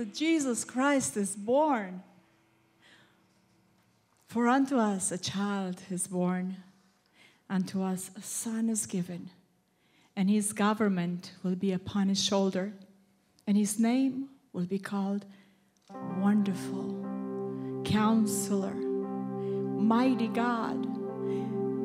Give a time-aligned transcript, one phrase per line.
[0.00, 2.02] that Jesus Christ is born.
[4.28, 6.56] For unto us a child is born,
[7.50, 9.28] unto us a son is given,
[10.16, 12.72] and his government will be upon his shoulder,
[13.46, 15.26] and his name will be called
[16.16, 20.82] Wonderful, Counselor, Mighty God,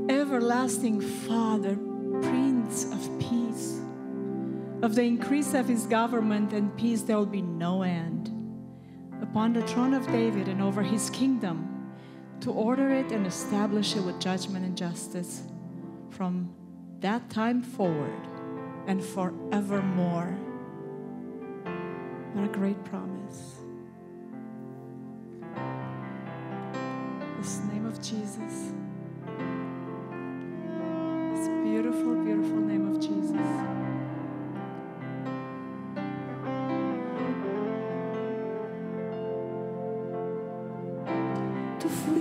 [0.09, 1.76] Everlasting Father,
[2.22, 3.84] Prince of Peace.
[4.81, 8.31] Of the increase of his government and peace, there will be no end.
[9.22, 11.94] Upon the throne of David and over his kingdom,
[12.41, 15.44] to order it and establish it with judgment and justice
[16.09, 16.53] from
[16.99, 18.28] that time forward
[18.88, 20.38] and forevermore.
[22.34, 23.55] What a great promise.
[27.38, 28.73] This name of Jesus.
[31.34, 33.74] This beautiful, beautiful name of Jesus.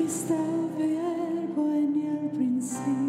[0.05, 0.35] fuiste
[0.77, 3.04] verbo en el principio.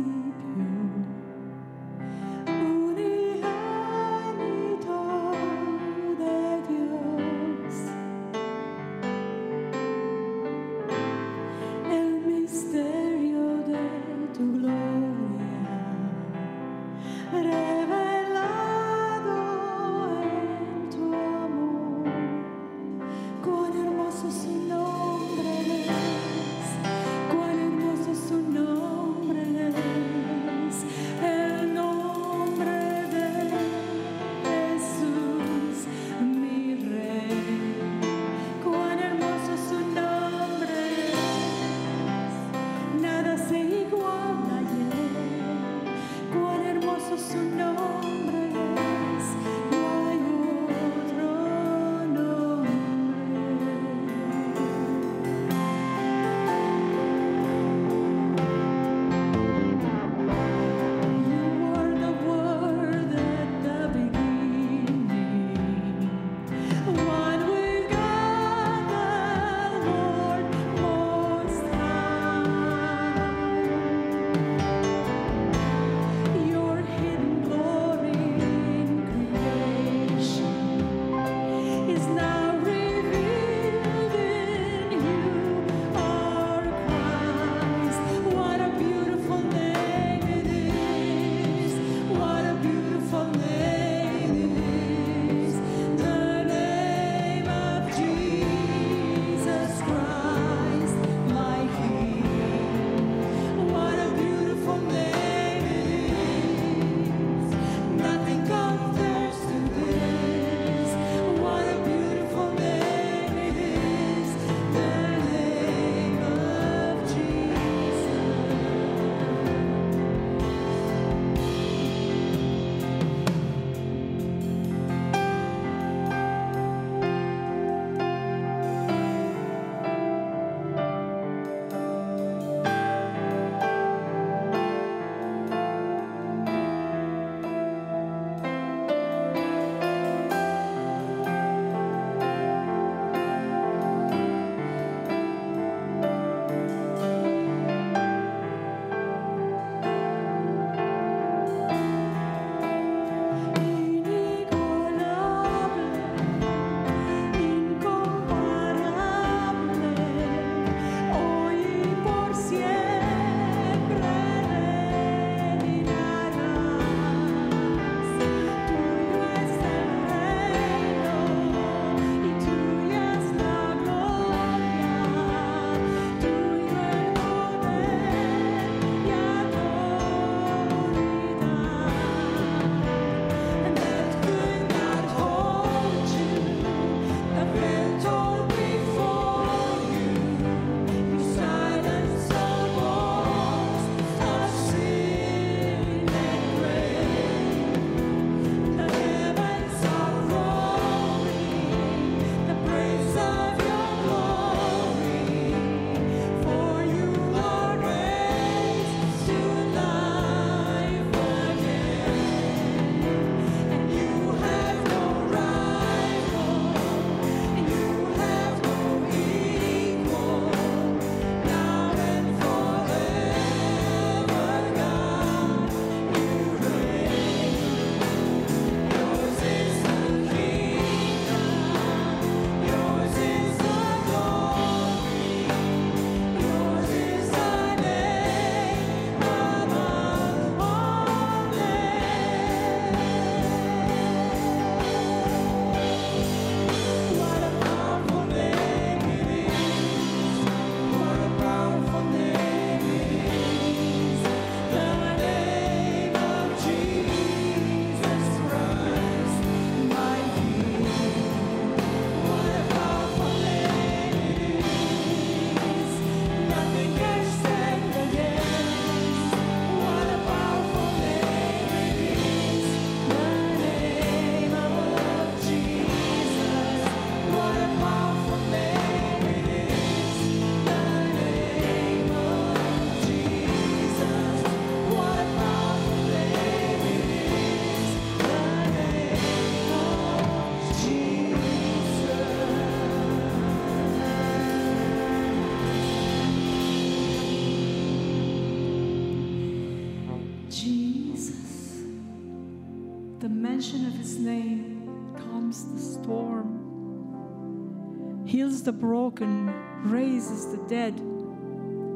[308.65, 309.53] The broken,
[309.83, 310.93] raises the dead.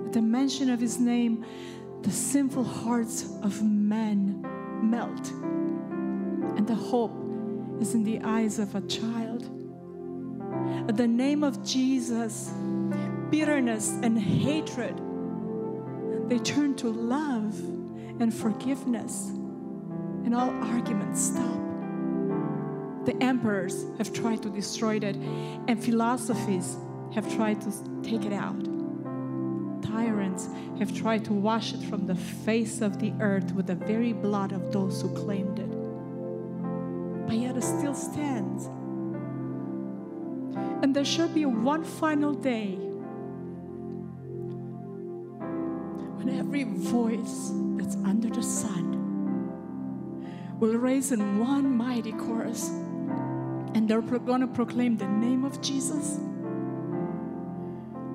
[0.05, 1.43] At the mention of his name,
[2.03, 4.41] the sinful hearts of men
[4.83, 5.31] melt,
[6.57, 7.11] and the hope
[7.81, 9.43] is in the eyes of a child.
[10.87, 12.51] At the name of Jesus,
[13.29, 14.99] bitterness and hatred
[16.29, 17.59] they turn to love
[18.21, 19.29] and forgiveness,
[20.23, 21.68] and all arguments stop.
[23.09, 26.77] The emperors have tried to destroy it, and philosophies
[27.15, 27.71] have tried to
[28.03, 28.63] take it out.
[29.81, 30.47] Tyrants
[30.77, 34.51] have tried to wash it from the face of the earth with the very blood
[34.51, 35.71] of those who claimed it.
[37.25, 38.67] But yet it still stands.
[40.83, 42.75] And there shall be one final day
[46.17, 48.85] when every voice that's under the sun
[50.59, 52.69] will raise in one mighty chorus
[53.79, 56.19] and they're going to proclaim the name of Jesus.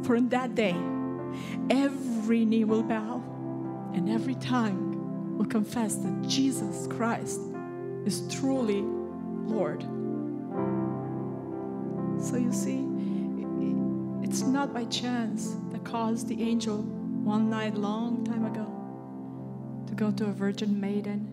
[0.06, 0.76] For in that day,
[1.70, 3.22] every knee will bow
[3.94, 7.40] and every tongue will confess that Jesus Christ
[8.04, 9.80] is truly Lord.
[12.22, 12.86] So you see,
[14.22, 18.66] it's not by chance that caused the angel one night long time ago
[19.86, 21.30] to go to a virgin maiden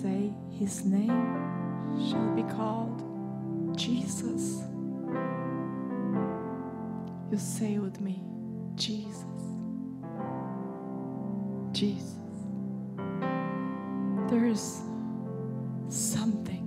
[0.00, 1.28] say, His name
[2.08, 3.02] shall be called
[3.76, 4.62] Jesus.
[7.30, 8.22] You say with me,
[8.76, 9.24] Jesus.
[11.72, 12.16] Jesus.
[14.30, 14.82] There is
[15.88, 16.66] something,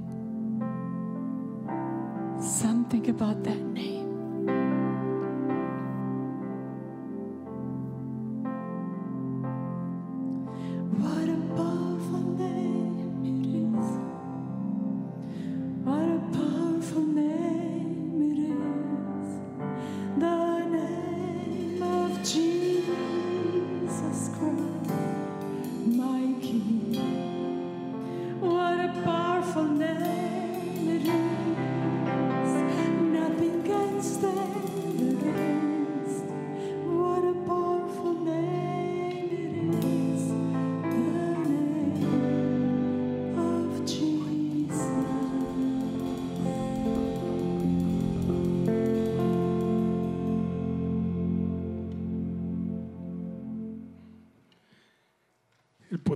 [2.39, 3.62] something about that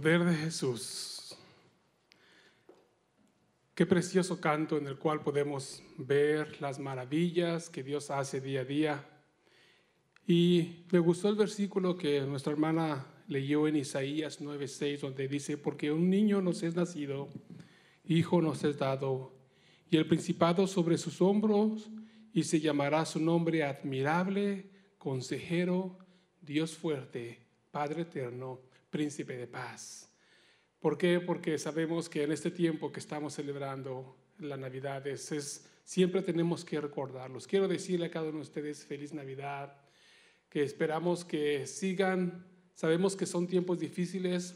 [0.08, 1.36] poder de Jesús.
[3.76, 8.64] Qué precioso canto en el cual podemos ver las maravillas que Dios hace día a
[8.64, 9.06] día.
[10.26, 15.92] Y me gustó el versículo que nuestra hermana leyó en Isaías 9:6, donde dice, porque
[15.92, 17.28] un niño nos es nacido,
[18.06, 19.34] hijo nos es dado,
[19.90, 21.90] y el principado sobre sus hombros,
[22.32, 25.98] y se llamará su nombre admirable, consejero,
[26.40, 28.67] Dios fuerte, Padre eterno,
[28.98, 30.10] príncipe de paz.
[30.80, 31.20] ¿Por qué?
[31.20, 36.66] Porque sabemos que en este tiempo que estamos celebrando la Navidad es, es- siempre tenemos
[36.66, 37.46] que recordarlos.
[37.48, 39.76] Quiero decirle a cada uno de ustedes feliz Navidad,
[40.50, 42.46] que esperamos que sigan.
[42.74, 44.56] Sabemos que son tiempos difíciles,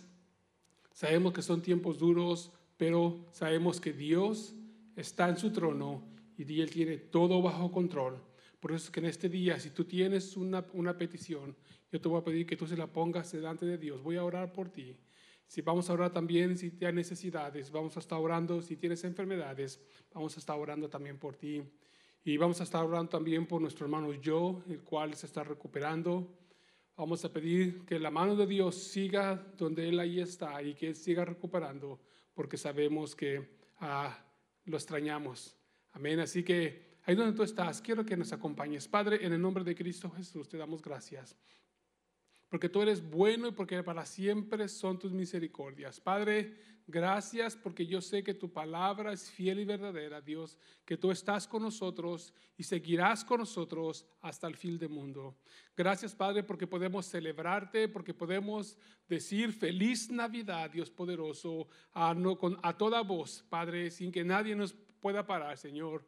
[0.94, 4.56] sabemos que son tiempos duros, pero sabemos que Dios
[4.96, 6.04] está en su trono
[6.38, 8.22] y Él tiene todo bajo control.
[8.62, 11.56] Por eso es que en este día, si tú tienes una, una petición,
[11.92, 14.04] yo te voy a pedir que tú se la pongas delante de Dios.
[14.04, 14.96] Voy a orar por ti.
[15.48, 19.82] Si vamos a orar también si tienes necesidades, vamos a estar orando si tienes enfermedades,
[20.14, 21.64] vamos a estar orando también por ti.
[22.24, 26.38] Y vamos a estar orando también por nuestro hermano Joe, el cual se está recuperando.
[26.96, 30.90] Vamos a pedir que la mano de Dios siga donde Él ahí está y que
[30.90, 32.00] Él siga recuperando,
[32.36, 34.24] porque sabemos que ah,
[34.66, 35.58] lo extrañamos.
[35.94, 36.20] Amén.
[36.20, 38.88] Así que ahí donde tú estás, quiero que nos acompañes.
[38.88, 41.36] Padre, en el nombre de Cristo Jesús, te damos gracias.
[42.52, 46.02] Porque tú eres bueno y porque para siempre son tus misericordias.
[46.02, 46.54] Padre,
[46.86, 51.48] gracias porque yo sé que tu palabra es fiel y verdadera, Dios, que tú estás
[51.48, 55.38] con nosotros y seguirás con nosotros hasta el fin del mundo.
[55.78, 58.78] Gracias, Padre, porque podemos celebrarte, porque podemos
[59.08, 64.58] decir feliz Navidad, Dios poderoso, a, no, con, a toda voz, Padre, sin que nadie
[64.58, 66.06] nos pueda parar, Señor.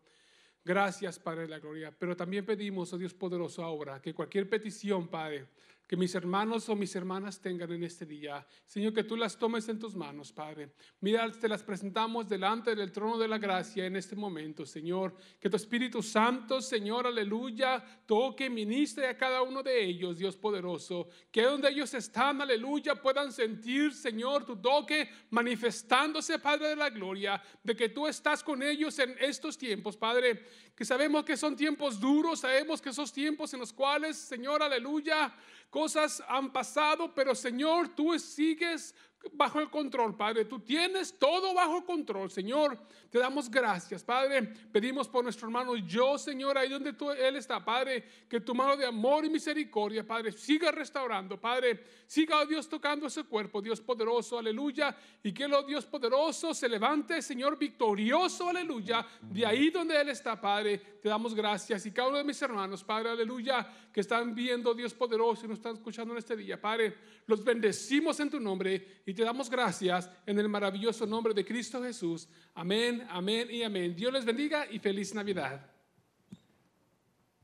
[0.66, 1.94] Gracias, Padre de la gloria.
[1.98, 5.48] Pero también pedimos, oh Dios poderoso, ahora que cualquier petición, Padre,
[5.88, 8.46] que mis hermanos o mis hermanas tengan en este día.
[8.66, 10.74] Señor, que tú las tomes en tus manos, Padre.
[11.02, 15.16] Mira, te las presentamos delante del trono de la gracia en este momento, Señor.
[15.40, 21.10] Que tu Espíritu Santo, Señor, aleluya, toque, ministre a cada uno de ellos, Dios poderoso.
[21.32, 27.42] Que donde ellos están, aleluya, puedan sentir, Señor, tu toque manifestándose, Padre de la gloria,
[27.62, 30.46] de que tú estás con ellos en estos tiempos, Padre.
[30.76, 35.34] Que sabemos que son tiempos duros, sabemos que esos tiempos en los cuales, Señor, aleluya,
[35.74, 38.94] cosas han pasado, pero Señor, tú sigues
[39.32, 40.46] bajo el control, Padre.
[40.46, 42.78] Tú tienes todo bajo control, Señor.
[43.10, 44.42] Te damos gracias, Padre.
[44.72, 48.76] Pedimos por nuestro hermano yo, Señor, ahí donde tú, Él está, Padre, que tu mano
[48.76, 51.84] de amor y misericordia, Padre, siga restaurando, Padre.
[52.14, 54.96] Siga, oh Dios, tocando ese cuerpo, Dios poderoso, aleluya.
[55.24, 59.06] Y que el oh Dios poderoso se levante, Señor, victorioso, aleluya.
[59.22, 61.86] De ahí donde Él está, Padre, te damos gracias.
[61.86, 65.58] Y cada uno de mis hermanos, Padre, aleluya, que están viendo, Dios poderoso, y nos
[65.58, 70.10] están escuchando en este día, Padre, los bendecimos en tu nombre y te damos gracias
[70.26, 72.28] en el maravilloso nombre de Cristo Jesús.
[72.54, 73.96] Amén, amén y amén.
[73.96, 75.62] Dios les bendiga y feliz Navidad.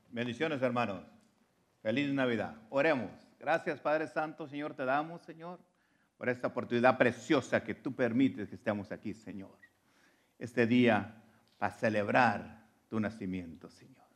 [0.10, 1.04] Bendiciones, hermanos.
[1.82, 2.56] Feliz Navidad.
[2.70, 3.12] Oremos.
[3.40, 5.60] Gracias, Padre Santo, Señor, te damos, Señor,
[6.18, 9.58] por esta oportunidad preciosa que tú permites que estemos aquí, Señor.
[10.38, 11.24] Este día
[11.58, 14.08] para celebrar tu nacimiento, Señor.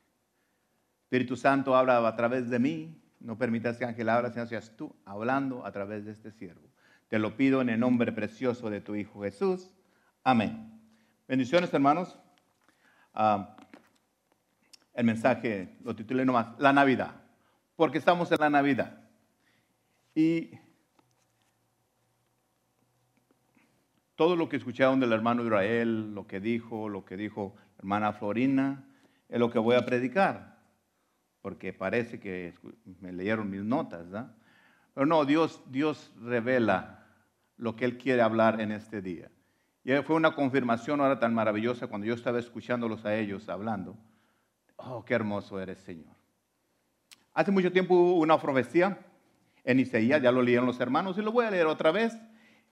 [1.03, 2.99] Espíritu Santo, habla a través de mí.
[3.19, 6.72] No permitas que Ángel abra, sino seas tú hablando a través de este siervo.
[7.13, 9.69] Te lo pido en el nombre precioso de tu Hijo Jesús.
[10.23, 10.81] Amén.
[11.27, 12.17] Bendiciones, hermanos.
[13.13, 13.55] Ah,
[14.95, 17.21] el mensaje lo titulé nomás, la Navidad,
[17.75, 18.99] porque estamos en la Navidad.
[20.15, 20.57] Y
[24.15, 28.13] todo lo que escucharon del hermano Israel, lo que dijo, lo que dijo la hermana
[28.13, 28.87] Florina,
[29.29, 30.57] es lo que voy a predicar,
[31.43, 32.55] porque parece que
[33.01, 34.35] me leyeron mis notas, ¿verdad?
[34.95, 37.01] Pero no, Dios, Dios revela
[37.57, 39.29] lo que Él quiere hablar en este día.
[39.83, 43.97] Y fue una confirmación ahora tan maravillosa cuando yo estaba escuchándolos a ellos hablando.
[44.77, 46.13] Oh, qué hermoso eres, Señor.
[47.33, 48.97] Hace mucho tiempo hubo una profecía
[49.63, 52.17] en Isaías, ya lo leyeron los hermanos y lo voy a leer otra vez.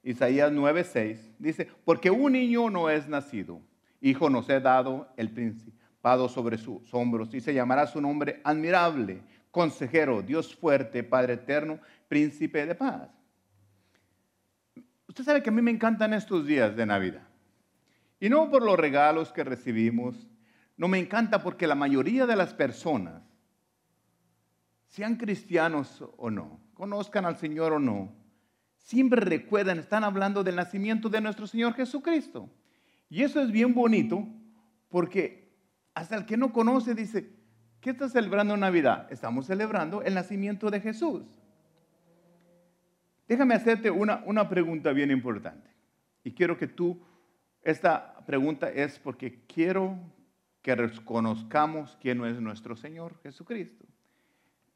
[0.02, 3.60] Isaías 9:6 dice, porque un niño no es nacido,
[4.00, 9.22] hijo nos he dado el principado sobre sus hombros y se llamará su nombre admirable,
[9.50, 13.21] consejero, Dios fuerte, Padre eterno, príncipe de paz.
[15.12, 17.28] Usted sabe que a mí me encantan estos días de Navidad.
[18.18, 20.16] Y no por los regalos que recibimos,
[20.78, 23.22] no me encanta porque la mayoría de las personas,
[24.86, 28.10] sean cristianos o no, conozcan al Señor o no,
[28.78, 32.48] siempre recuerdan, están hablando del nacimiento de nuestro Señor Jesucristo.
[33.10, 34.26] Y eso es bien bonito
[34.88, 35.52] porque
[35.92, 37.28] hasta el que no conoce dice,
[37.82, 39.12] ¿qué está celebrando Navidad?
[39.12, 41.41] Estamos celebrando el nacimiento de Jesús.
[43.28, 45.70] Déjame hacerte una, una pregunta bien importante.
[46.24, 47.00] Y quiero que tú,
[47.62, 49.98] esta pregunta es porque quiero
[50.62, 53.84] que reconozcamos quién es nuestro Señor Jesucristo.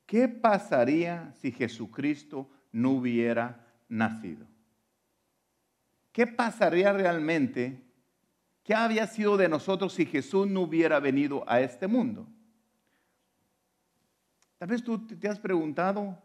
[0.04, 4.46] ¿Qué pasaría si Jesucristo no hubiera nacido?
[6.12, 7.82] ¿Qué pasaría realmente?
[8.62, 12.26] ¿Qué había sido de nosotros si Jesús no hubiera venido a este mundo?
[14.58, 16.18] Tal vez tú te has preguntado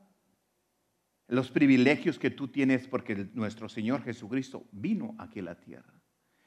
[1.31, 5.93] los privilegios que tú tienes porque nuestro Señor Jesucristo vino aquí a la tierra.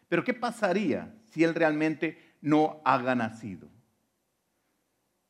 [0.09, 3.71] Pero ¿qué pasaría si Él realmente no haga nacido?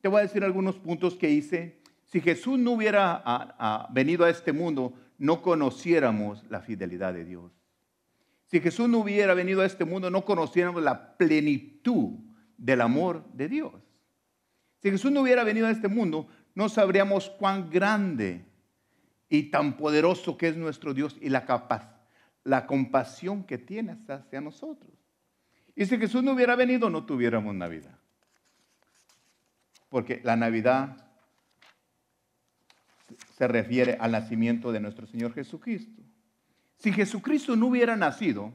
[0.01, 1.81] Te voy a decir algunos puntos que hice.
[2.07, 7.53] Si Jesús no hubiera venido a este mundo, no conociéramos la fidelidad de Dios.
[8.47, 12.19] Si Jesús no hubiera venido a este mundo, no conociéramos la plenitud
[12.59, 13.73] del amor de Dios.
[14.83, 18.53] Si Jesús no hubiera venido a este mundo, no sabríamos cuán grande
[19.37, 21.93] y tan poderoso que es nuestro Dios y la, capaz,
[22.45, 24.93] la compasión que tiene hacia nosotros.
[25.75, 27.99] Y si Jesús no hubiera venido, no tuviéramos Navidad.
[29.89, 31.09] Porque la Navidad
[33.37, 36.01] se refiere al nacimiento de nuestro Señor Jesucristo.
[36.79, 38.53] Si Jesucristo no hubiera nacido,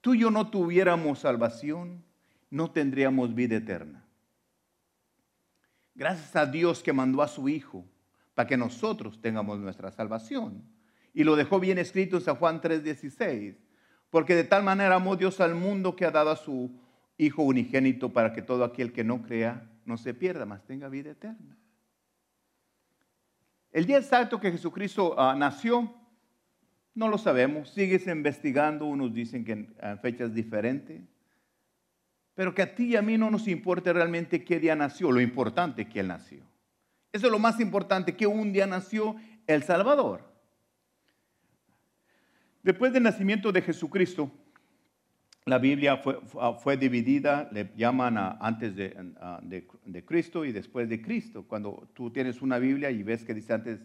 [0.00, 2.02] tú y yo no tuviéramos salvación,
[2.48, 4.02] no tendríamos vida eterna.
[5.94, 7.84] Gracias a Dios que mandó a su Hijo
[8.40, 10.64] para que nosotros tengamos nuestra salvación.
[11.12, 13.54] Y lo dejó bien escrito en San Juan 3:16,
[14.08, 16.74] porque de tal manera amó Dios al mundo que ha dado a su
[17.18, 21.10] Hijo unigénito para que todo aquel que no crea no se pierda, mas tenga vida
[21.10, 21.54] eterna.
[23.72, 25.94] El día exacto que Jesucristo ah, nació,
[26.94, 31.02] no lo sabemos, sigues investigando, unos dicen que en fechas diferentes,
[32.34, 35.20] pero que a ti y a mí no nos importa realmente qué día nació, lo
[35.20, 36.49] importante es que Él nació.
[37.12, 40.28] Eso es lo más importante, que un día nació el Salvador.
[42.62, 44.30] Después del nacimiento de Jesucristo,
[45.46, 46.20] la Biblia fue,
[46.62, 51.44] fue dividida, le llaman antes de, a- de- Cristo y después de Cristo.
[51.48, 53.80] Cuando tú tienes una Biblia y ves que dice antes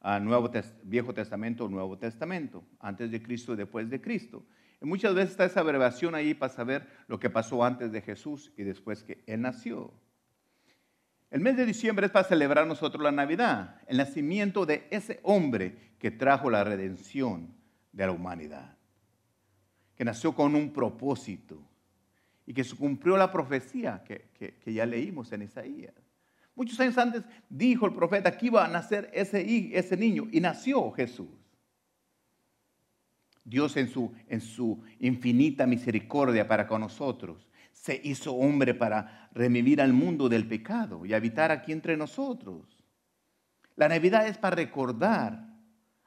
[0.00, 0.50] a Nuevo
[0.84, 4.46] Viejo Testamento o Nuevo Testamento, antes de Cristo y después de Cristo.
[4.80, 8.62] Muchas veces está esa abreviación ahí para saber lo que pasó antes de Jesús y
[8.62, 9.92] después que Él nació.
[11.30, 15.76] El mes de diciembre es para celebrar nosotros la Navidad, el nacimiento de ese hombre
[15.98, 17.54] que trajo la redención
[17.92, 18.76] de la humanidad,
[19.94, 21.62] que nació con un propósito
[22.46, 25.94] y que cumplió la profecía que, que- ya leímos en Isaías.
[26.56, 30.90] Muchos años antes dijo el profeta que iba a nacer ese, ese niño y nació
[30.90, 31.28] Jesús.
[33.44, 37.46] Dios en su, en su infinita misericordia para con nosotros
[37.80, 42.76] se hizo hombre para revivir al mundo del pecado y habitar aquí entre nosotros.
[43.74, 45.48] La Navidad es para recordar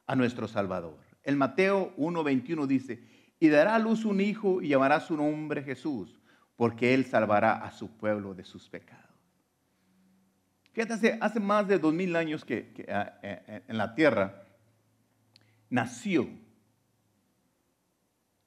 [0.06, 1.00] a nuestro Salvador.
[1.24, 3.04] El Mateo 1:21 dice,
[3.40, 6.22] y dará a luz un hijo y llamará su nombre Jesús,
[6.56, 9.04] porque él salvará a su pueblo de sus pecados.
[10.74, 14.46] Fíjate, hace, más de dos mil años que, que, ah, eh, eh, en la tierra
[15.72, 16.30] nació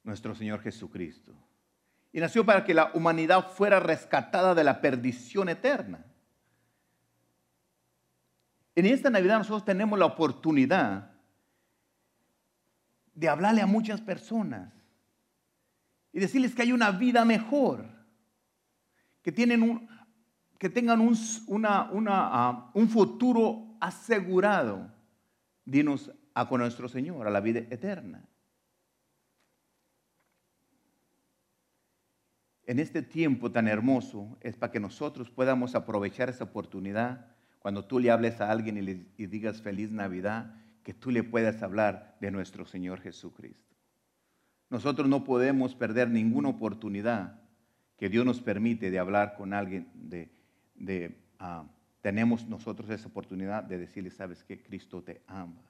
[0.03, 1.33] nuestro Señor Jesucristo.
[2.11, 6.05] Y nació para que la humanidad fuera rescatada de la perdición eterna.
[8.75, 11.11] En esta Navidad nosotros tenemos la oportunidad
[13.15, 14.71] de hablarle a muchas personas
[16.13, 17.85] y decirles que hay una vida mejor,
[19.23, 19.89] que, tienen un,
[20.59, 24.91] que tengan un, ah, futuro asegurado,
[25.65, 28.23] dinos a con nuestro Señor, a la vida eterna.
[32.67, 37.25] En este tiempo tan hermoso es para que nosotros podamos aprovechar esa oportunidad
[37.59, 38.77] cuando tú le hables a alguien
[39.17, 40.53] y digas feliz Navidad,
[40.83, 43.73] que tú le puedas hablar de nuestro Señor Jesucristo.
[44.69, 47.39] Nosotros no podemos perder ninguna oportunidad
[47.97, 51.63] que Dios nos permite de hablar con alguien, de, ah,
[52.01, 55.63] tenemos nosotros esa oportunidad de decirle, sabes que Cristo te ama.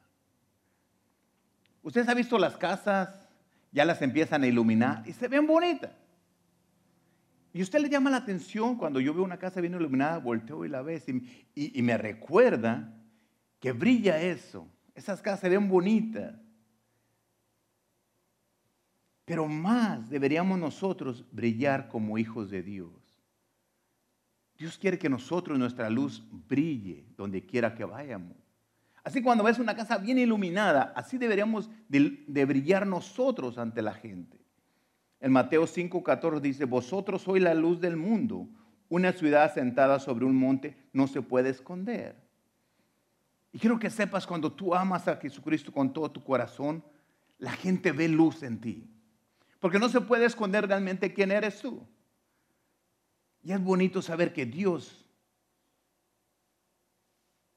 [1.83, 3.29] Ustedes han visto las casas,
[3.71, 6.06] ya las empiezan a iluminar y se ven bonitas.
[7.57, 10.69] Y usted le llama la atención cuando yo veo una casa bien iluminada, volteo y
[10.69, 12.93] la ves y, me recuerda
[13.59, 14.67] que brilla eso.
[14.93, 16.35] Esas casas se ven bonitas.
[19.25, 22.91] Pero más deberíamos nosotros brillar como hijos de Dios.
[24.55, 28.37] Dios quiere que nosotros, nuestra luz, brille donde quiera que vayamos.
[29.03, 33.95] Así cuando ves una casa bien iluminada, así deberíamos de, de brillar nosotros ante la
[33.95, 34.46] gente.
[35.19, 38.47] En Mateo 5:14 dice, vosotros sois la luz del mundo.
[38.89, 42.15] Una ciudad sentada sobre un monte no se puede esconder.
[43.51, 46.83] Y quiero que sepas, cuando tú amas a Jesucristo con todo tu corazón,
[47.37, 48.89] la gente ve luz en ti.
[49.59, 51.85] Porque no se puede esconder realmente quién eres tú.
[53.43, 55.05] Y es bonito saber que Dios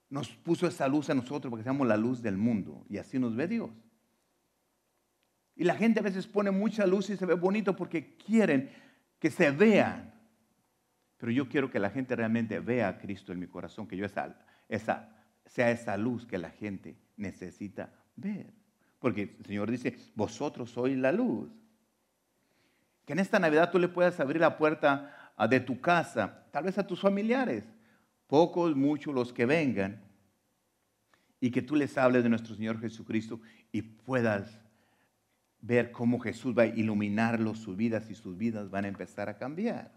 [0.08, 2.84] nos puso esa luz a nosotros porque somos la luz del mundo.
[2.88, 3.70] Y así nos ve Dios.
[5.56, 8.70] Y la gente a veces pone mucha luz y se ve bonito porque quieren
[9.18, 10.14] que se vean.
[11.18, 14.06] Pero yo quiero que la gente realmente vea a Cristo en mi corazón, que yo
[14.08, 18.52] sea esa luz que la gente necesita ver.
[18.98, 21.50] Porque el Señor dice, vosotros sois la luz.
[23.04, 26.64] Que en esta Navidad tú le puedas abrir la puerta a- de tu casa, tal
[26.64, 27.64] vez a tus familiares,
[28.26, 30.02] pocos, muchos los que vengan,
[31.40, 33.40] y que tú les hables de nuestro Señor Jesucristo
[33.72, 34.60] y puedas
[35.60, 39.36] ver cómo Jesús va a iluminarlos sus vidas y sus vidas van a empezar a
[39.36, 39.92] cambiar.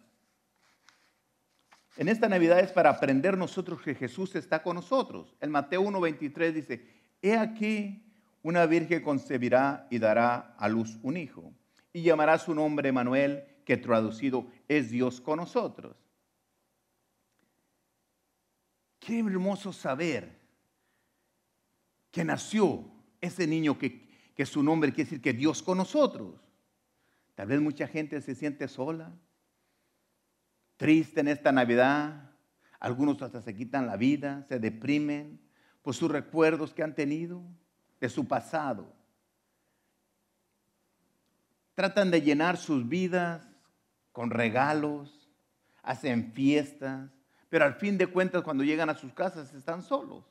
[1.95, 5.36] En esta Navidad es para aprender nosotros que Jesús está con nosotros.
[5.39, 6.88] El Mateo 1:23 dice,
[7.21, 11.54] he aquí una virgen concebirá y dará a luz un hijo
[11.93, 15.95] y llamará su nombre Manuel, que traducido es Dios con nosotros.
[18.99, 20.39] Qué hermoso saber
[22.12, 22.89] que nació
[23.21, 24.03] ese niño que,
[24.36, 26.39] que su nombre quiere decir que Dios con nosotros.
[27.36, 29.12] Tal vez mucha gente se siente sola,
[30.78, 32.32] triste en esta Navidad.
[32.80, 35.39] Algunos hasta se quitan la vida, se deprimen
[35.82, 37.43] por sus recuerdos que han tenido
[38.00, 38.93] de su pasado.
[41.74, 43.48] Tratan de llenar sus vidas
[44.12, 45.30] con regalos,
[45.82, 47.10] hacen fiestas,
[47.50, 50.26] pero al fin de cuentas cuando llegan a sus casas están solos.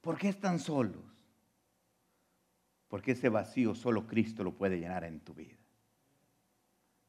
[0.00, 1.19] ¿Por qué están solos?
[2.90, 5.56] Porque ese vacío solo Cristo lo puede llenar en tu vida.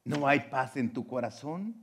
[0.06, 1.76] ¿No hay paz en tu corazón?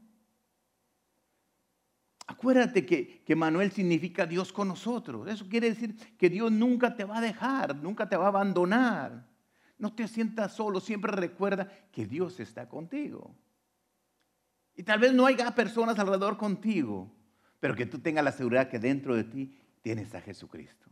[2.29, 5.27] Acuérdate que, que Manuel significa Dios con nosotros.
[5.29, 9.27] Eso quiere decir que Dios nunca te va a dejar, nunca te va a abandonar.
[9.79, 13.35] No te sientas solo, siempre recuerda que Dios está contigo.
[14.77, 17.13] Y tal vez no haya personas alrededor contigo,
[17.59, 20.89] pero que tú tengas la seguridad que dentro de ti tienes a Jesucristo.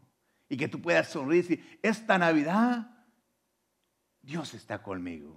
[0.48, 2.95] Y que tú puedas sonreír y esta Navidad
[4.26, 5.36] Dios está conmigo.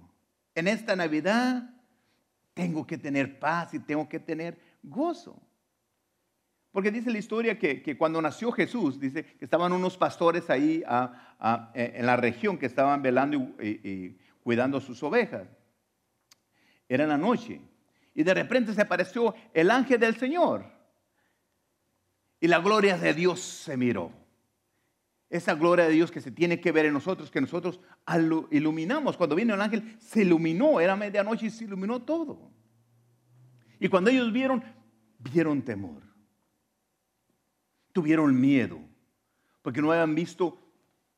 [0.52, 1.62] En esta Navidad
[2.54, 5.40] tengo que tener paz y tengo que tener gozo.
[6.72, 10.82] Porque dice la historia que, cuando nació Jesús, dice que estaban unos pastores ahí
[11.74, 15.46] en la región que estaban velando y, y cuidando sus ovejas.
[16.88, 17.60] Era la noche.
[18.12, 20.64] Y de repente se apareció el ángel del Señor.
[22.40, 24.19] Y la gloria de Dios se miró.
[25.30, 27.80] Esa gloria de Dios que se tiene que ver en nosotros, que nosotros
[28.50, 29.16] iluminamos.
[29.16, 32.50] Cuando vino el ángel, se iluminó, era medianoche y se iluminó todo.
[33.78, 34.62] Y cuando ellos vieron,
[35.20, 36.02] vieron temor.
[37.92, 38.80] Tuvieron miedo,
[39.62, 40.58] porque no habían visto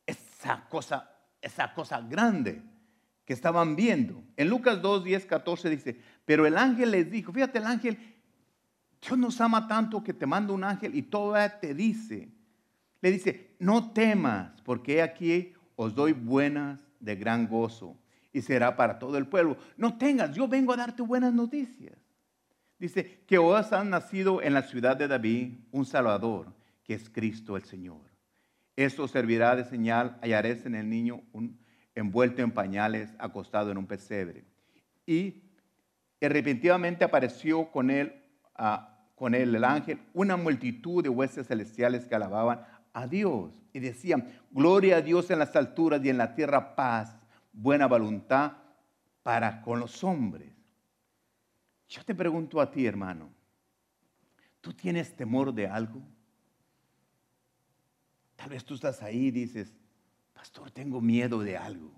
[0.06, 2.62] esa cosa, esa cosa grande
[3.24, 4.22] que estaban viendo.
[4.36, 7.98] En Lucas 2, 10, 14 dice, pero el ángel les dijo, fíjate el ángel,
[9.00, 12.28] Dios nos ama tanto que te manda un ángel y todavía te dice,
[13.00, 17.96] le dice, no temas, porque aquí os doy buenas de gran gozo
[18.32, 19.56] y será para todo el pueblo.
[19.76, 21.96] No tengas, yo vengo a darte buenas noticias.
[22.76, 27.56] Dice que os han nacido en la ciudad de David un Salvador, que es Cristo
[27.56, 28.00] el Señor.
[28.74, 31.60] Esto servirá de señal, hallaréis en el niño un,
[31.94, 34.44] envuelto en pañales, acostado en un pesebre.
[35.06, 35.44] Y
[36.20, 38.12] repentinamente apareció con él,
[38.56, 43.80] ah, con él el ángel, una multitud de huestes celestiales que alababan a Dios y
[43.80, 47.16] decían, gloria a Dios en las alturas y en la tierra paz,
[47.52, 48.52] buena voluntad
[49.22, 50.52] para con los hombres.
[51.88, 53.30] Yo te pregunto a ti, hermano,
[54.60, 56.02] ¿tú tienes temor de algo?
[58.36, 59.72] Tal vez tú estás ahí y dices,
[60.32, 61.92] pastor, tengo miedo de algo.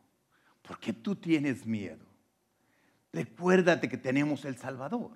[0.62, 2.04] ¿Por qué tú tienes miedo?
[3.12, 5.12] Recuérdate que tenemos el Salvador.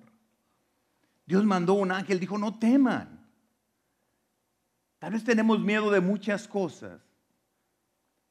[1.25, 3.18] Dios mandó un ángel, dijo, no teman.
[4.99, 7.01] Tal vez tenemos miedo de muchas cosas,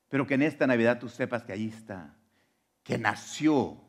[0.09, 2.14] pero que en esta Navidad tú sepas que ahí está,
[2.83, 3.81] que nació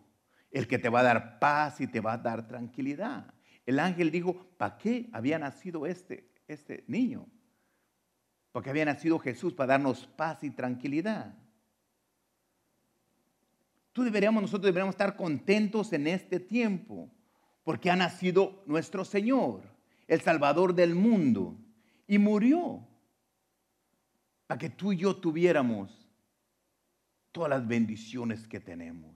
[0.50, 3.34] el que te va a dar paz y te va a dar tranquilidad.
[3.66, 7.28] El ángel dijo, ¿para qué había nacido este, este niño?
[8.54, 11.36] Porque había nacido Jesús para darnos paz y tranquilidad.
[13.92, 17.12] Tú deberíamos, nosotros deberíamos estar contentos en este tiempo,
[17.64, 19.64] porque ha nacido nuestro Señor,
[20.08, 21.58] el Salvador del mundo
[22.10, 22.88] y murió
[24.48, 26.10] para que tú y yo tuviéramos
[27.32, 29.16] todas las bendiciones que tenemos.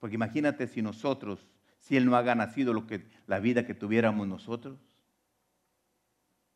[0.00, 1.48] Porque imagínate si nosotros,
[1.78, 4.80] si Él no haga nacido lo que, la vida que tuviéramos nosotros,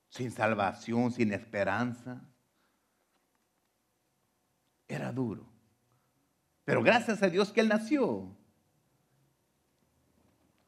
[0.09, 2.21] sin salvación, sin esperanza,
[4.89, 5.47] era duro.
[6.65, 8.37] Pero gracias a Dios que Él nació.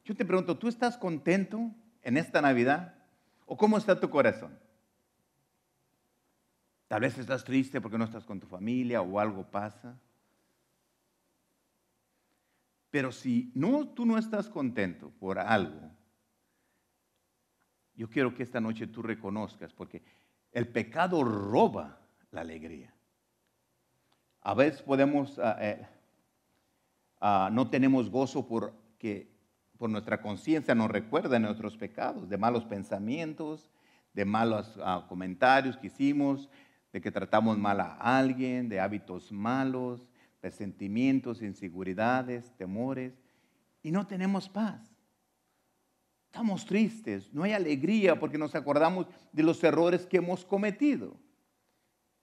[0.05, 2.94] Yo te pregunto, ¿tú estás contento en esta Navidad?
[3.45, 4.57] ¿O cómo está tu corazón?
[6.87, 9.99] Tal vez estás triste porque no estás con tu familia o algo pasa.
[12.89, 15.91] Pero si no, tú no estás contento por algo,
[17.95, 20.03] yo quiero que esta noche tú reconozcas, porque
[20.51, 21.99] el pecado roba
[22.31, 22.93] la alegría.
[24.41, 25.87] A veces podemos, ah, eh,
[27.19, 29.34] ah, no tenemos gozo porque
[29.77, 33.69] por nuestra conciencia nos recuerda nuestros pecados, de malos pensamientos,
[34.13, 36.49] de malos ah, comentarios que hicimos,
[36.93, 40.07] de que tratamos mal a alguien, de hábitos malos,
[40.41, 43.21] de sentimientos, inseguridades, temores,
[43.83, 44.81] y no tenemos paz.
[46.27, 51.17] Estamos tristes, no hay alegría porque nos acordamos de los errores que hemos cometido.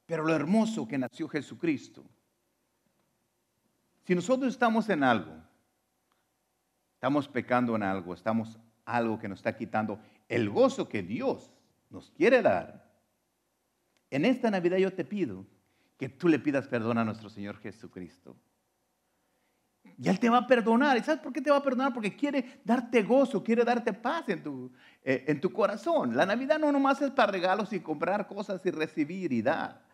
[0.06, 2.04] Pero lo hermoso que nació Jesucristo.
[4.04, 5.32] Si nosotros estamos en algo,
[7.02, 11.52] Estamos pecando en algo, estamos algo que nos está quitando el gozo que Dios
[11.90, 12.88] nos quiere dar.
[14.08, 15.44] En esta Navidad yo te pido
[15.98, 18.36] que tú le pidas perdón a nuestro Señor Jesucristo.
[19.98, 20.96] Y Él te va a perdonar.
[20.96, 21.92] ¿Y sabes por qué te va a perdonar?
[21.92, 24.70] Porque quiere darte gozo, quiere darte paz en tu,
[25.02, 26.14] eh, en tu corazón.
[26.16, 29.84] La Navidad no nomás es para regalos y comprar cosas y recibir y dar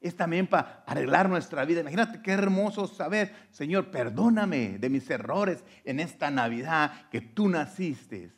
[0.00, 1.80] es también para arreglar nuestra vida.
[1.80, 8.32] Imagínate qué hermoso saber, Señor, perdóname de mis errores en esta Navidad que tú naciste.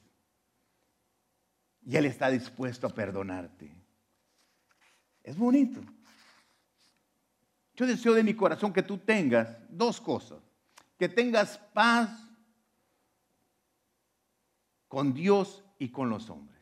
[1.84, 3.74] Y Él está dispuesto a perdonarte.
[5.22, 5.80] Es bonito.
[7.74, 10.38] Yo deseo de mi corazón que tú tengas dos cosas.
[10.98, 12.10] Que tengas paz
[14.88, 16.60] con Dios y con los hombres.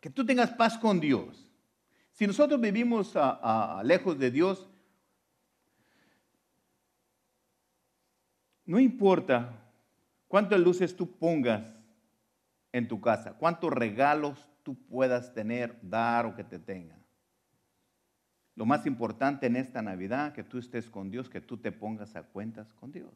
[0.00, 1.50] Que tú tengas paz con Dios.
[2.14, 3.12] Si nosotros vivimos
[3.82, 4.68] lejos de Dios,
[8.64, 9.52] no importa
[10.28, 11.82] cuántas luces tú pongas
[12.70, 17.04] en tu casa, cuántos regalos tú puedas tener, dar o que te tengan.
[18.54, 22.14] Lo más importante en esta Navidad, que tú estés con Dios, que tú te pongas
[22.14, 23.12] a cuentas con Dios.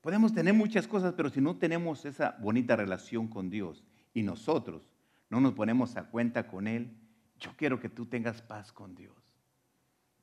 [0.00, 4.93] Podemos tener muchas cosas, pero si no tenemos esa bonita relación con Dios y nosotros
[5.30, 6.96] no nos ponemos a cuenta con Él,
[7.38, 9.14] yo quiero que tú tengas paz con Dios.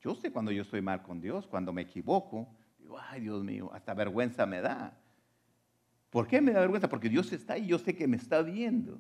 [0.01, 3.71] Yo sé cuando yo estoy mal con Dios, cuando me equivoco, digo, ay Dios mío,
[3.73, 4.97] hasta vergüenza me da.
[6.09, 6.89] ¿Por qué me da vergüenza?
[6.89, 8.99] Porque Dios está ahí, yo sé que me está viendo.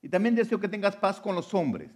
[0.00, 1.90] Y también deseo que tengas paz con los hombres.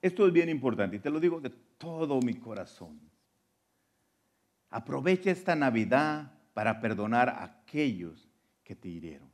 [0.00, 3.00] Esto es bien importante y te lo digo de todo mi corazón.
[4.68, 8.28] Aprovecha esta Navidad para perdonar a aquellos
[8.62, 9.30] que te hirieron,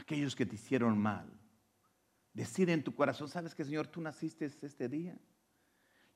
[0.00, 1.30] aquellos que te hicieron mal.
[2.32, 5.18] Decir en tu corazón, ¿sabes que Señor, tú naciste este día?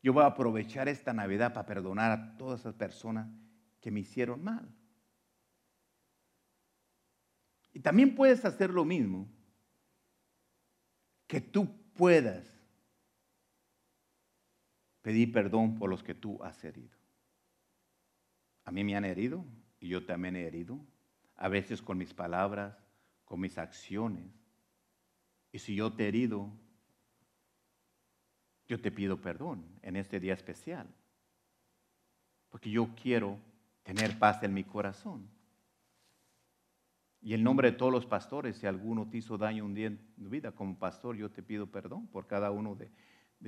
[0.02, 3.28] Yo voy a aprovechar esta Navidad para perdonar a todas esas personas
[3.80, 4.68] que me hicieron mal.
[7.72, 9.28] Y también puedes hacer lo mismo,
[11.26, 12.46] que tú puedas
[15.02, 16.96] pedir perdón por los que tú has herido.
[18.64, 19.44] A mí me han herido
[19.80, 20.78] y yo también he herido,
[21.36, 22.83] a veces con mis palabras,
[23.24, 24.30] con mis acciones.
[25.52, 26.50] Y si yo te he herido,
[28.66, 30.88] yo te pido perdón en este día especial,
[32.48, 33.38] porque yo quiero
[33.82, 35.28] tener paz en mi corazón.
[37.20, 39.98] Y en nombre de todos los pastores, si alguno te hizo daño un día en
[40.14, 42.90] tu vida, como pastor, yo te pido perdón por cada uno de,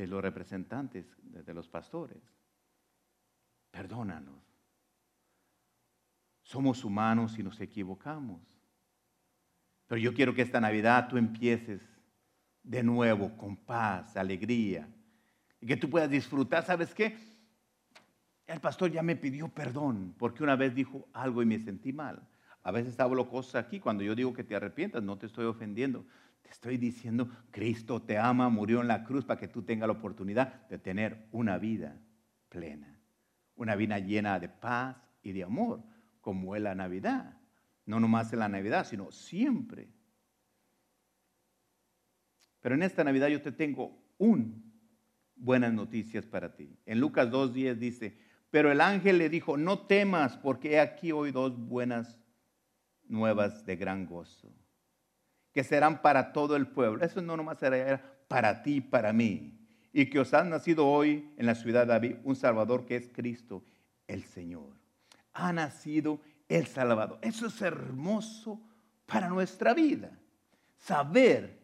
[0.06, 2.22] los representantes, de los pastores.
[3.70, 4.42] Perdónanos.
[6.42, 8.55] Somos humanos y nos equivocamos.
[9.86, 11.80] Pero yo quiero que esta Navidad tú empieces
[12.62, 14.88] de nuevo con paz, alegría,
[15.60, 16.64] y que tú puedas disfrutar.
[16.64, 17.16] ¿Sabes qué?
[18.46, 22.28] El pastor ya me pidió perdón porque una vez dijo algo y me sentí mal.
[22.62, 26.04] A veces hablo cosas aquí, cuando yo digo que te arrepientas, no te estoy ofendiendo.
[26.42, 29.94] Te estoy diciendo, Cristo te ama, murió en la cruz para que tú tengas la
[29.94, 31.96] oportunidad de tener una vida
[32.48, 33.00] plena.
[33.54, 35.82] Una vida llena de paz y de amor,
[36.20, 37.35] como es la Navidad.
[37.86, 39.88] No nomás en la Navidad, sino siempre.
[42.60, 44.66] Pero en esta Navidad yo te tengo un
[45.36, 46.76] buenas noticias para ti.
[46.84, 48.18] En Lucas 2.10 dice,
[48.50, 52.18] pero el ángel le dijo, no temas, porque he aquí hoy dos buenas
[53.06, 54.52] nuevas de gran gozo,
[55.52, 57.04] que serán para todo el pueblo.
[57.04, 59.52] Eso no nomás será para ti, para mí.
[59.92, 63.08] Y que os ha nacido hoy en la ciudad de David un Salvador que es
[63.08, 63.64] Cristo,
[64.06, 64.74] el Señor.
[65.32, 67.18] Ha nacido el Salvador.
[67.22, 68.60] Eso es hermoso
[69.06, 70.18] para nuestra vida.
[70.76, 71.58] Saber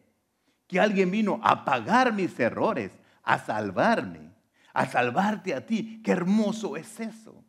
[0.67, 2.91] que alguien vino a pagar mis errores,
[3.23, 4.33] a salvarme,
[4.73, 6.01] a salvarte a ti.
[6.03, 7.43] Qué hermoso es eso.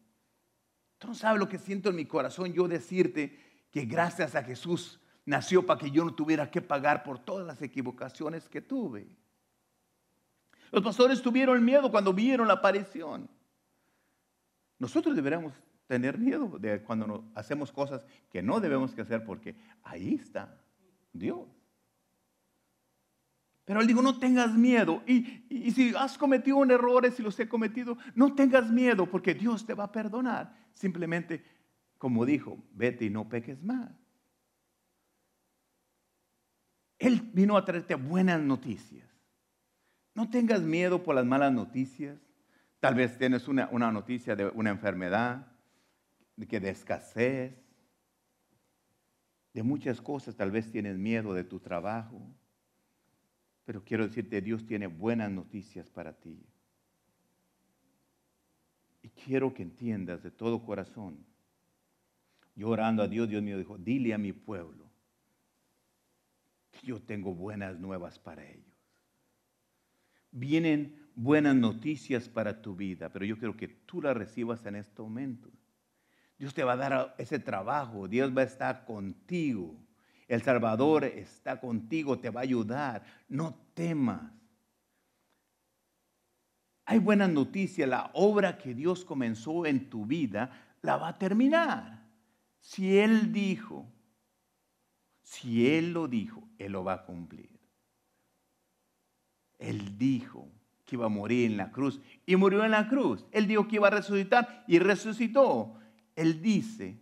[0.99, 5.01] Tú no sabes lo que siento en mi corazón yo decirte que gracias a Jesús
[5.25, 9.09] nació para que yo no tuviera que pagar por todas las equivocaciones que tuve.
[10.71, 13.29] Los pastores tuvieron miedo cuando vieron la aparición.
[14.79, 15.53] Nosotros deberíamos
[15.87, 20.59] tener miedo de cuando hacemos cosas que no debemos hacer porque ahí está
[21.13, 21.49] Dios.
[23.65, 25.03] Pero él dijo, no tengas miedo.
[25.07, 29.35] Y, y, si has cometido un error, si los he cometido, no tengas miedo porque
[29.35, 30.55] Dios te va a perdonar.
[30.75, 31.43] Simplemente,
[31.97, 33.91] como dijo, vete y no peques más.
[36.99, 39.09] Él vino a traerte buenas noticias.
[40.15, 42.19] No tengas miedo por las malas noticias.
[42.81, 45.54] Tal vez tienes una, una noticia de una enfermedad,
[46.37, 47.55] de que de escasez,
[49.55, 50.37] de muchas cosas.
[50.37, 52.21] Tal vez tienes miedo de tu trabajo.
[53.65, 56.45] Pero quiero decirte, Dios tiene buenas noticias para ti.
[59.03, 61.25] Y quiero que entiendas de todo corazón.
[62.57, 64.85] Yo orando a Dios, Dios mío dijo, dile a mi pueblo
[66.71, 68.75] que yo tengo buenas nuevas para ellos.
[70.31, 75.01] Vienen buenas noticias para tu vida, pero yo quiero que tú las recibas en este
[75.01, 75.51] momento.
[76.39, 79.75] Dios te va a dar ese trabajo, Dios va a estar contigo.
[80.27, 83.05] El Salvador está contigo, te va a ayudar.
[83.29, 84.33] No temas.
[86.87, 87.89] Hay buenas noticias.
[87.89, 90.51] La obra que Dios comenzó en tu vida
[90.83, 92.05] la va a terminar.
[92.61, 93.87] Si Él dijo,
[95.23, 97.51] si Él lo dijo, Él lo va a cumplir.
[99.59, 100.49] Él dijo
[100.85, 103.25] que iba a morir en la cruz y murió en la cruz.
[103.33, 105.79] Él dijo que iba a resucitar y resucitó.
[106.17, 106.99] Él dice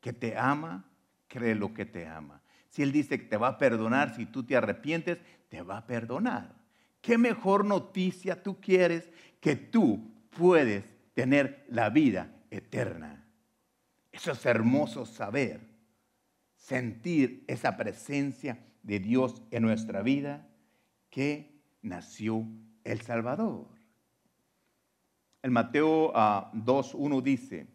[0.00, 0.84] que te ama,
[1.28, 2.42] cree lo que te ama.
[2.68, 5.86] Si Él dice que te va a perdonar, si tú te arrepientes, te va a
[5.86, 6.54] perdonar.
[7.00, 9.08] ¿Qué mejor noticia tú quieres
[9.40, 10.84] que tú puedes
[11.14, 13.24] tener la vida eterna?
[14.12, 15.60] Eso es hermoso saber,
[16.56, 20.48] sentir esa presencia de Dios en nuestra vida
[21.10, 22.46] que nació
[22.84, 23.68] el Salvador.
[25.42, 27.66] El Mateo 2.1 dice,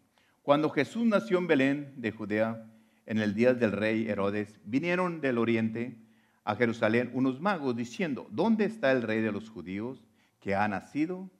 [0.42, 2.66] cuando Jesús nació en Belén de Judea,
[3.06, 5.96] en el día del rey Herodes, vinieron del oriente
[6.44, 10.02] a Jerusalén unos magos diciendo, ¿dónde está el rey de los judíos
[10.40, 11.30] que ha nacido?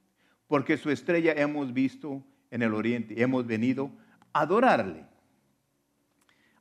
[0.47, 3.91] Porque su estrella hemos visto en el oriente y hemos venido
[4.31, 5.05] a adorarle.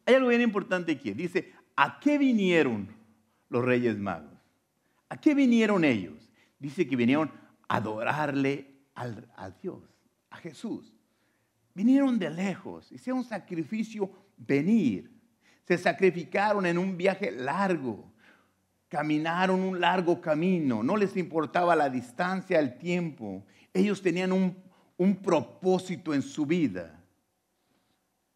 [0.04, 1.12] Hay algo bien importante aquí.
[1.12, 2.88] Dice, ¿a qué vinieron
[3.48, 4.38] los reyes magos?
[5.08, 6.28] ¿A qué vinieron ellos?
[6.58, 7.30] Dice que vinieron
[7.68, 9.82] a adorarle a Dios,
[10.30, 10.92] a Jesús.
[11.74, 15.10] Vinieron de lejos, hicieron sacrificio venir.
[15.64, 18.12] Se sacrificaron en un viaje largo.
[18.88, 20.82] Caminaron un largo camino.
[20.82, 23.46] No les importaba la distancia, el tiempo.
[23.72, 24.56] Ellos tenían un,
[24.98, 27.02] un propósito en su vida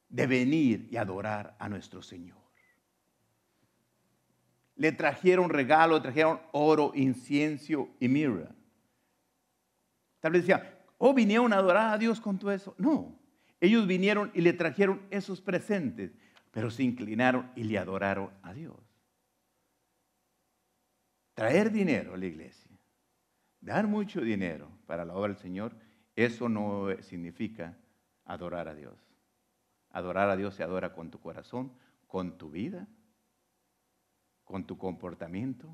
[0.08, 2.38] de venir y adorar a nuestro Señor.
[4.76, 8.54] Le trajeron regalo, trajeron oro, incienso y mirra.
[10.20, 12.74] Tal vez decía, oh, vinieron a adorar a Dios con todo eso.
[12.78, 13.18] No,
[13.60, 16.12] ellos vinieron y le trajeron esos presentes,
[16.50, 18.76] pero se inclinaron y le adoraron a Dios.
[21.34, 22.70] Traer dinero a la iglesia,
[23.60, 25.76] dar mucho dinero para la obra del Señor,
[26.14, 27.76] eso no significa
[28.24, 28.98] adorar a Dios.
[29.90, 31.72] Adorar a Dios se adora con tu corazón,
[32.06, 32.86] con tu vida,
[34.44, 35.68] con tu comportamiento.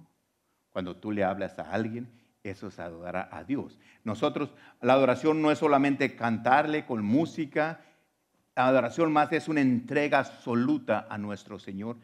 [0.71, 2.11] Cuando tú le hablas a alguien,
[2.45, 3.79] eso es adorar a Dios.
[4.05, 7.81] Nosotros, la adoración no es solamente cantarle con música,
[8.57, 11.97] la adoración más es una entrega absoluta a nuestro Señor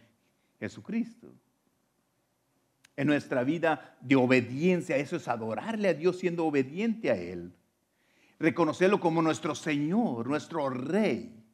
[0.61, 1.33] Jesucristo.
[2.97, 7.53] En nuestra vida de obediencia, eso es adorarle a Dios siendo obediente a Él.
[8.39, 11.45] Reconocerlo como nuestro Señor, nuestro Rey.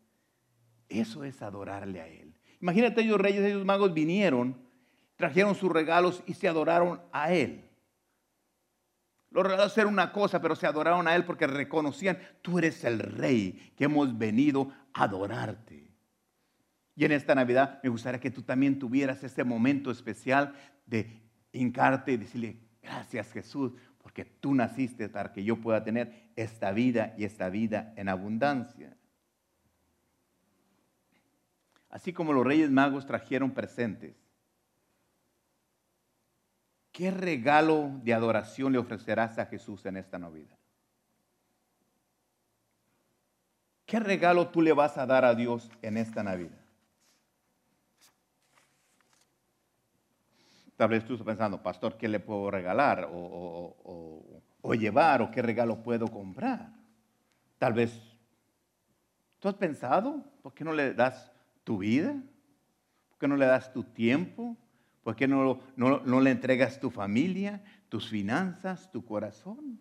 [0.89, 2.35] Eso es adorarle a Él.
[2.61, 4.57] Imagínate, ellos reyes, ellos magos vinieron,
[5.16, 7.64] trajeron sus regalos y se adoraron a Él.
[9.35, 13.01] Los regalos eran una cosa, pero se adoraron a Él porque reconocían, tú eres el
[13.01, 15.91] rey que hemos venido a adorarte.
[16.95, 20.55] Y en esta Navidad me gustaría que tú también tuvieras este momento especial
[20.87, 21.20] de
[21.51, 27.12] hincarte y decirle, gracias Jesús, porque tú naciste para que yo pueda tener esta vida
[27.18, 28.97] y esta vida en abundancia.
[31.91, 34.14] Así como los reyes magos trajeron presentes,
[36.95, 40.57] ¿qué regalo de adoración le ofrecerás a Jesús en esta Navidad?
[43.85, 46.65] ¿Qué regalo tú le vas a dar a Dios en esta Navidad?
[50.77, 55.43] Tal vez tú estás pensando, pastor, ¿qué le puedo regalar o, o llevar o qué
[55.43, 56.69] regalo puedo comprar?
[57.59, 58.01] Tal vez,
[59.41, 60.25] ¿tú has pensado?
[60.43, 61.33] ¿Por qué no le das
[61.65, 62.15] tu vida?
[63.11, 64.57] ¿Por qué no le das tu tiempo?
[65.05, 69.79] ¿Por qué no, no, le entregas tu familia, tus finanzas, tu corazón?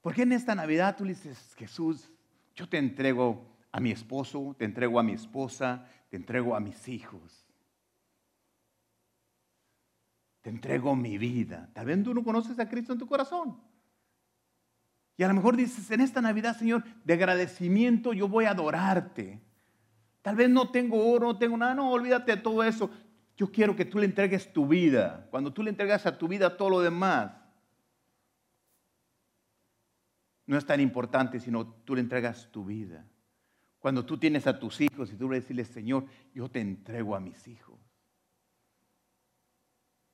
[0.00, 2.10] ¿Por qué en esta Navidad tú le dices, Jesús,
[2.56, 6.88] yo te entrego a mi esposo, te entrego a mi esposa, te entrego a mis
[6.88, 7.46] hijos?
[10.42, 11.70] Te entrego mi vida.
[11.72, 13.62] Tal vez tú no conoces a Cristo en tu corazón.
[15.16, 19.40] Y a lo mejor dices, en esta Navidad, Señor, de agradecimiento yo voy a adorarte.
[20.24, 22.90] Tal vez no tengo oro, no tengo nada, no, olvídate de todo eso.
[23.36, 25.28] Yo quiero que tú le entregues tu vida.
[25.30, 27.30] Cuando tú le entregas a tu vida todo lo demás,
[30.46, 33.06] no es tan importante, sino tú le entregas tu vida.
[33.78, 37.20] Cuando tú tienes a tus hijos y tú le decirles, Señor, yo te entrego a
[37.20, 37.78] mis hijos.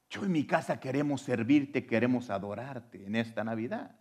[0.09, 3.95] Yo en mi casa queremos servirte, queremos adorarte en esta Navidad.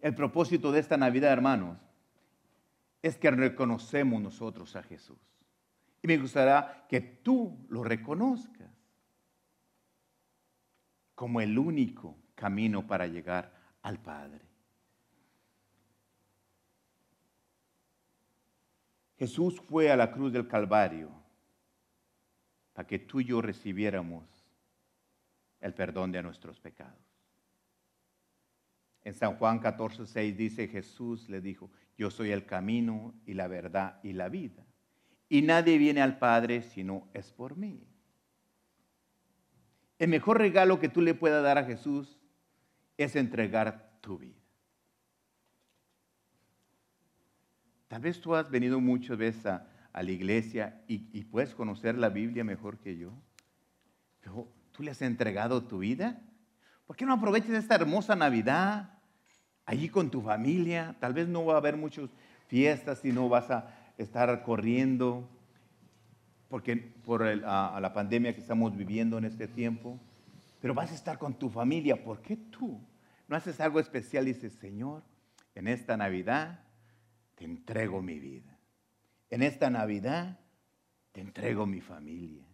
[0.00, 1.76] El propósito de esta Navidad, hermanos,
[3.02, 5.18] es que reconocemos nosotros a Jesús.
[6.02, 8.70] Y me gustaría que tú lo reconozcas
[11.14, 14.40] como el único camino para llegar al Padre.
[19.18, 21.10] Jesús fue a la cruz del Calvario
[22.72, 24.24] para que tú y yo recibiéramos
[25.60, 26.94] el perdón de nuestros pecados.
[29.02, 31.68] En San Juan 14, 6 dice Jesús le dijo,
[31.98, 34.64] yo soy el camino y la verdad y la vida.
[35.30, 37.86] y nadie viene al Padre si no es por mí.
[39.98, 42.18] El mejor regalo que tú le puedas dar a Jesús
[42.96, 44.40] es entregar tu vida.
[47.88, 51.98] Tal vez tú has venido muchas veces a, a la iglesia y, y puedes conocer
[51.98, 53.12] la Biblia mejor que yo.
[54.20, 56.22] Pero tú le has entregado tu vida.
[56.86, 58.97] ¿Por qué no aprovechas esta hermosa Navidad
[59.68, 60.96] allí con tu familia?
[60.98, 62.10] Tal vez no va a haber muchas
[62.46, 65.28] fiestas y no vas a estar corriendo
[66.48, 70.00] porque por el- a la pandemia que estamos viviendo en este tiempo.
[70.60, 72.02] Pero vas a estar con tu familia.
[72.02, 72.80] ¿Por qué tú
[73.28, 75.02] no haces algo especial y dices, Señor,
[75.54, 76.60] en esta Navidad
[77.34, 78.58] te entrego mi vida.
[79.28, 80.40] En esta Navidad
[81.12, 82.46] te entrego mi familia.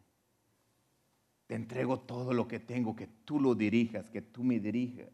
[1.46, 5.10] Te entrego todo lo que tengo, que tú lo dirijas, que tú me dirijas.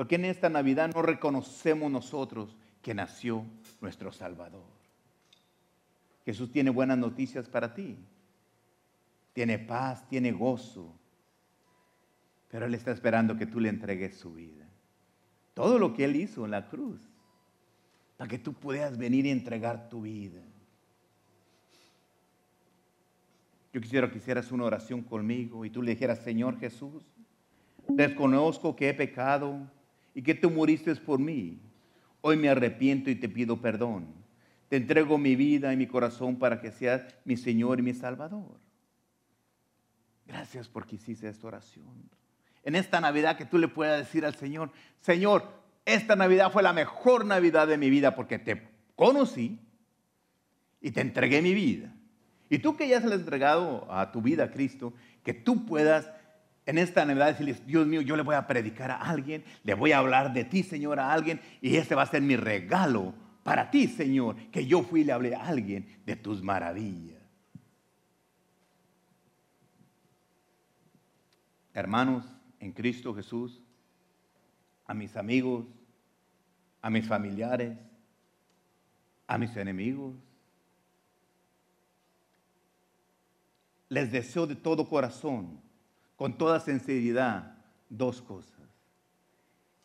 [0.00, 3.44] Porque en esta Navidad no reconocemos nosotros que nació
[3.82, 4.64] nuestro Salvador.
[6.24, 7.98] Jesús tiene buenas noticias para ti.
[9.34, 10.98] Tiene paz, tiene gozo.
[12.48, 14.64] Pero Él está esperando que tú le entregues su vida.
[15.52, 17.02] Todo lo que Él hizo en la cruz.
[18.16, 20.40] Para que tú puedas venir y entregar tu vida.
[23.74, 27.04] Yo quisiera que hicieras una oración conmigo y tú le dijeras, Señor Jesús,
[27.86, 29.68] desconozco que he pecado
[30.14, 31.60] y que tú moriste por mí.
[32.20, 34.06] Hoy me arrepiento y te pido perdón.
[34.68, 38.58] Te entrego mi vida y mi corazón para que seas mi Señor y mi Salvador.
[40.26, 42.08] Gracias porque hiciste esta oración.
[42.62, 45.44] En esta Navidad que tú le puedas decir al Señor, Señor,
[45.84, 49.58] esta Navidad fue la mejor Navidad de mi vida porque te conocí
[50.80, 51.92] y te entregué mi vida.
[52.48, 54.92] Y tú que ya has entregado a tu vida a Cristo,
[55.24, 56.10] que tú puedas
[56.66, 59.92] en esta Navidad decirle, Dios mío, yo le voy a predicar a alguien, le voy
[59.92, 63.70] a hablar de ti, Señor, a alguien, y este va a ser mi regalo para
[63.70, 67.20] ti, Señor, que yo fui y le hablé a alguien de tus maravillas.
[71.72, 72.26] Hermanos,
[72.58, 73.62] en Cristo Jesús,
[74.86, 75.66] a mis amigos,
[76.82, 77.78] a mis familiares,
[79.26, 80.14] a mis enemigos,
[83.88, 85.60] les deseo de todo corazón,
[86.20, 87.56] con toda sinceridad,
[87.88, 88.68] dos cosas.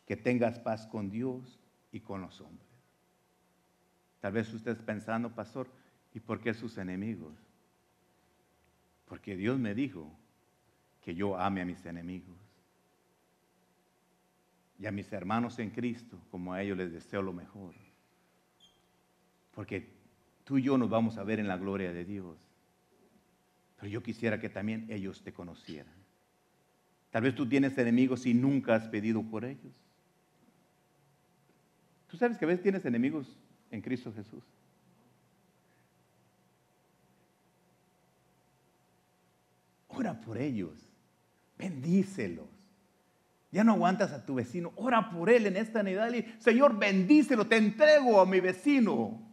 [0.04, 1.58] Que tengas paz con Dios
[1.90, 2.68] y con los hombres.
[4.20, 5.66] Tal vez usted esté pensando, pastor,
[6.12, 7.32] ¿y por qué sus enemigos?
[9.06, 10.12] Porque Dios me dijo
[11.00, 12.36] que yo ame a mis enemigos.
[14.78, 17.74] Y a mis hermanos en Cristo, como a ellos les deseo lo mejor.
[19.52, 19.88] Porque
[20.44, 22.36] tú y yo nos vamos a ver en la gloria de Dios.
[23.76, 26.05] Pero yo quisiera que también ellos te conocieran.
[27.16, 29.72] Tal vez tú tienes enemigos y nunca has pedido por ellos.
[32.08, 33.38] Tú sabes que a veces tienes enemigos
[33.70, 34.44] en Cristo Jesús.
[39.88, 40.90] Ora por ellos,
[41.56, 42.50] bendícelos.
[43.50, 46.12] Ya no aguantas a tu vecino, ora por él en esta Navidad.
[46.36, 49.26] Señor, bendícelo, te entrego a mi vecino.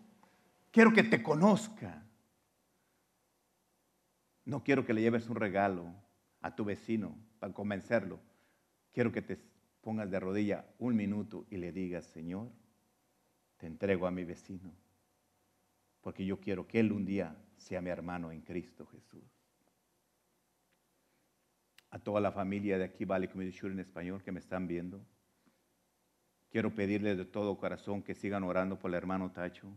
[0.71, 2.01] Quiero que te conozca.
[4.45, 6.02] No quiero que le lleves un regalo
[6.43, 8.19] a tu vecino para convencerlo.
[8.91, 9.39] Quiero que te
[9.81, 12.49] pongas de rodilla un minuto y le digas, Señor,
[13.57, 14.71] te entrego a mi vecino,
[16.01, 19.23] porque yo quiero que él un día sea mi hermano en Cristo Jesús.
[21.89, 25.01] A toda la familia de aquí, Valley Community Church en español, que me están viendo,
[26.49, 29.67] quiero pedirles de todo corazón que sigan orando por el hermano Tacho.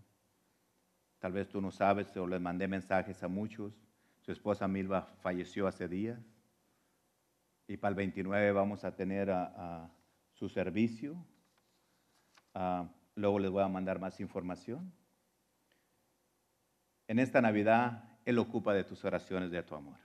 [1.21, 3.73] Tal vez tú no sabes, o les mandé mensajes a muchos.
[4.21, 6.36] Su esposa Milva falleció hace días.
[7.69, 9.91] Y para el 29 vamos a tener a,
[10.33, 11.17] su servicio.
[12.55, 14.93] Ah, luego les voy a mandar más información.
[17.09, 19.99] En esta Navidad, Él ocupa de tus oraciones, de tu amor.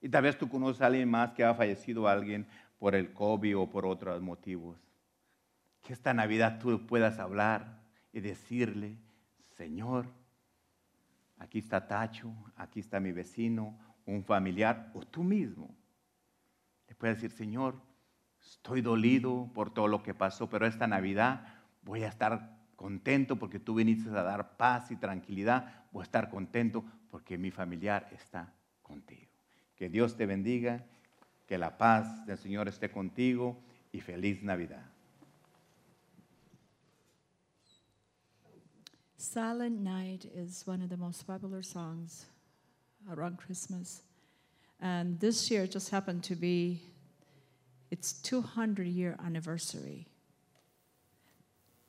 [0.00, 2.46] Y tal vez tú conoces a alguien más que ha fallecido alguien
[2.78, 4.78] por el COVID o por otros motivos.
[5.82, 7.80] Que esta Navidad tú puedas hablar
[8.12, 8.98] y decirle,
[9.56, 10.06] Señor,
[11.38, 15.74] aquí está Tacho, aquí está mi vecino, un familiar o tú mismo.
[16.94, 17.74] Le puedes decir, Señor,
[18.40, 21.44] estoy dolido por todo lo que pasó, pero esta Navidad
[21.82, 25.86] voy a estar contento porque tú viniste a dar paz y tranquilidad.
[25.90, 29.28] Voy a estar contento porque mi familiar está contigo.
[29.74, 30.84] Que Dios te bendiga,
[31.48, 34.84] que la paz del Señor esté contigo y feliz Navidad.
[39.16, 42.28] Silent Night is one of the most popular songs
[43.08, 44.04] around Christmas.
[44.80, 46.82] And this year just happened to be
[47.90, 50.08] its 200 year anniversary.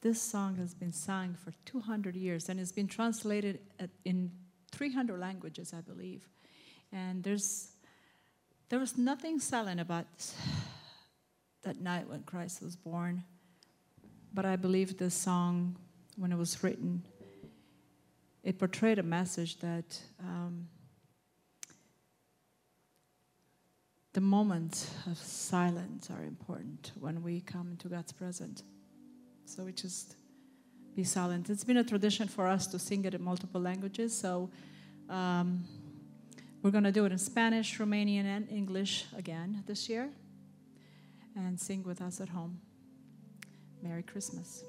[0.01, 4.31] This song has been sung for 200 years and it's been translated at, in
[4.71, 6.27] 300 languages, I believe.
[6.91, 7.71] And there's
[8.69, 10.05] there was nothing silent about
[11.63, 13.23] that night when Christ was born.
[14.33, 15.77] But I believe this song,
[16.17, 17.03] when it was written,
[18.43, 20.67] it portrayed a message that um,
[24.15, 28.63] The moments of silence are important when we come into God's presence.
[29.43, 30.15] So we just
[30.95, 31.49] be silent.
[31.49, 34.17] It's been a tradition for us to sing it in multiple languages.
[34.17, 34.49] So
[35.09, 35.65] um,
[36.61, 40.07] we're going to do it in Spanish, Romanian, and English again this year.
[41.35, 42.61] And sing with us at home.
[43.83, 44.63] Merry Christmas.